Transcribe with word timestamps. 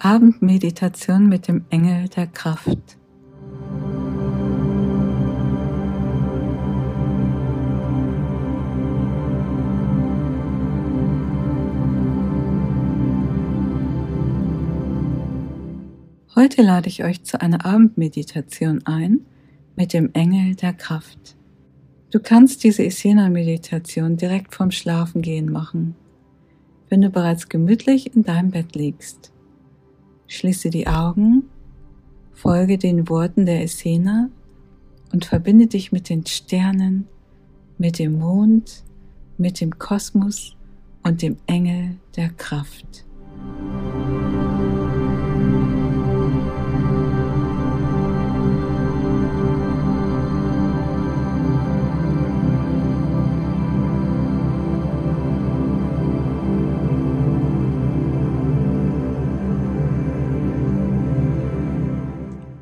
Abendmeditation 0.00 1.28
mit 1.28 1.48
dem 1.48 1.64
Engel 1.70 2.08
der 2.08 2.28
Kraft. 2.28 2.78
Heute 16.36 16.62
lade 16.62 16.88
ich 16.88 17.02
euch 17.02 17.24
zu 17.24 17.40
einer 17.40 17.66
Abendmeditation 17.66 18.82
ein 18.84 19.22
mit 19.74 19.92
dem 19.92 20.10
Engel 20.12 20.54
der 20.54 20.74
Kraft. 20.74 21.36
Du 22.12 22.20
kannst 22.20 22.62
diese 22.62 22.84
Isena-Meditation 22.84 24.16
direkt 24.16 24.54
vorm 24.54 24.70
Schlafengehen 24.70 25.50
machen, 25.50 25.96
wenn 26.88 27.02
du 27.02 27.10
bereits 27.10 27.48
gemütlich 27.48 28.14
in 28.14 28.22
deinem 28.22 28.52
Bett 28.52 28.76
liegst. 28.76 29.32
Schließe 30.28 30.70
die 30.70 30.86
Augen, 30.86 31.44
folge 32.32 32.78
den 32.78 33.08
Worten 33.08 33.46
der 33.46 33.62
Esena 33.64 34.28
und 35.12 35.24
verbinde 35.24 35.66
dich 35.66 35.90
mit 35.90 36.08
den 36.08 36.24
Sternen, 36.26 37.08
mit 37.78 37.98
dem 37.98 38.18
Mond, 38.18 38.84
mit 39.38 39.60
dem 39.60 39.78
Kosmos 39.78 40.54
und 41.02 41.22
dem 41.22 41.38
Engel 41.46 41.96
der 42.14 42.28
Kraft. 42.28 43.07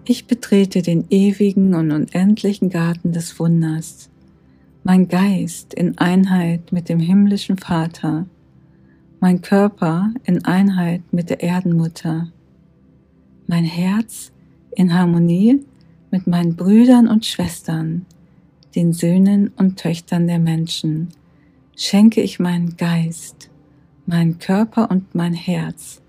Ich 0.08 0.28
betrete 0.28 0.82
den 0.82 1.06
ewigen 1.10 1.74
und 1.74 1.90
unendlichen 1.90 2.70
Garten 2.70 3.10
des 3.10 3.40
Wunders, 3.40 4.08
mein 4.84 5.08
Geist 5.08 5.74
in 5.74 5.98
Einheit 5.98 6.70
mit 6.70 6.88
dem 6.88 7.00
himmlischen 7.00 7.58
Vater, 7.58 8.26
mein 9.18 9.40
Körper 9.40 10.14
in 10.22 10.44
Einheit 10.44 11.02
mit 11.12 11.28
der 11.28 11.42
Erdenmutter, 11.42 12.30
mein 13.48 13.64
Herz 13.64 14.30
in 14.76 14.94
Harmonie 14.94 15.64
mit 16.12 16.28
meinen 16.28 16.54
Brüdern 16.54 17.08
und 17.08 17.26
Schwestern, 17.26 18.06
den 18.76 18.92
Söhnen 18.92 19.50
und 19.56 19.76
Töchtern 19.76 20.28
der 20.28 20.38
Menschen, 20.38 21.08
schenke 21.74 22.20
ich 22.20 22.38
meinen 22.38 22.76
Geist, 22.76 23.50
meinen 24.06 24.38
Körper 24.38 24.88
und 24.88 25.16
mein 25.16 25.34
Herz 25.34 26.00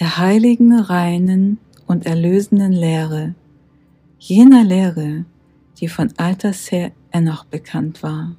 der 0.00 0.18
heiligen, 0.18 0.78
reinen, 0.78 1.58
und 1.88 2.06
erlösenden 2.06 2.72
Lehre, 2.72 3.34
jener 4.18 4.62
Lehre, 4.62 5.24
die 5.78 5.88
von 5.88 6.12
alters 6.18 6.70
her 6.70 6.92
noch 7.20 7.44
bekannt 7.46 8.02
war. 8.02 8.36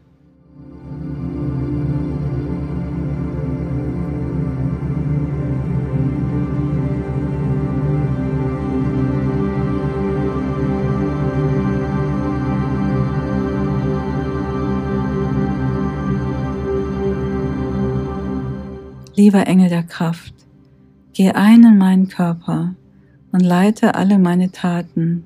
Lieber 19.15 19.45
Engel 19.47 19.67
der 19.67 19.83
Kraft, 19.83 20.33
geh 21.11 21.31
ein 21.31 21.63
in 21.65 21.77
meinen 21.77 22.07
Körper 22.07 22.75
und 23.31 23.41
leite 23.41 23.95
alle 23.95 24.17
meine 24.17 24.51
Taten 24.51 25.25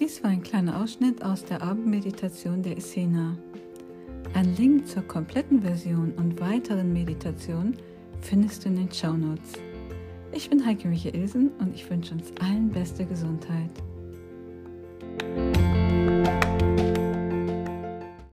Dies 0.00 0.22
war 0.22 0.30
ein 0.30 0.42
kleiner 0.42 0.80
Ausschnitt 0.80 1.22
aus 1.22 1.44
der 1.44 1.62
Abendmeditation 1.62 2.62
der 2.62 2.78
Esena. 2.78 3.36
Ein 4.32 4.56
Link 4.56 4.88
zur 4.88 5.02
kompletten 5.02 5.60
Version 5.60 6.12
und 6.16 6.40
weiteren 6.40 6.90
Meditationen 6.94 7.76
findest 8.22 8.64
du 8.64 8.70
in 8.70 8.76
den 8.76 8.90
Show 8.90 9.12
Notes. 9.12 9.52
Ich 10.32 10.48
bin 10.48 10.64
Heike 10.64 10.88
Michaelsen 10.88 11.50
und 11.58 11.74
ich 11.74 11.90
wünsche 11.90 12.14
uns 12.14 12.32
allen 12.40 12.70
beste 12.70 13.04
Gesundheit. 13.04 13.70